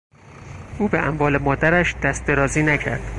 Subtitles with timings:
[0.79, 2.99] او به اموال مادرش دست درازی نکرد.